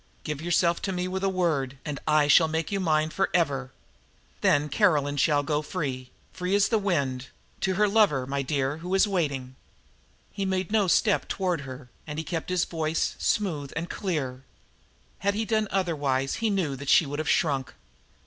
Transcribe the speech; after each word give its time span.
Give 0.23 0.41
yourself 0.41 0.81
to 0.81 0.91
me 0.91 1.07
with 1.07 1.23
a 1.23 1.29
word, 1.29 1.77
and 1.85 1.99
I 2.07 2.27
shall 2.27 2.47
make 2.47 2.71
you 2.71 2.79
mine 2.79 3.11
forever. 3.11 3.71
Then 4.41 4.67
Caroline 4.67 5.17
shall 5.17 5.43
go 5.43 5.61
free 5.61 6.09
free 6.33 6.55
as 6.55 6.69
the 6.69 6.79
wind 6.79 7.27
to 7.59 7.75
her 7.75 7.87
lover, 7.87 8.25
my 8.25 8.41
dear, 8.41 8.77
who 8.77 8.95
is 8.95 9.07
waiting." 9.07 9.55
He 10.31 10.43
made 10.43 10.71
no 10.71 10.87
step 10.87 11.27
toward 11.27 11.61
her, 11.61 11.87
and 12.07 12.17
he 12.17 12.25
kept 12.25 12.49
his 12.49 12.65
voice 12.65 13.15
smooth 13.19 13.71
and 13.75 13.91
clear. 13.91 14.43
Had 15.19 15.35
he 15.35 15.45
done 15.45 15.67
otherwise 15.69 16.37
he 16.41 16.49
knew 16.49 16.75
that 16.77 16.89
she 16.89 17.05
would 17.05 17.19
have 17.19 17.29
shrunk. 17.29 17.75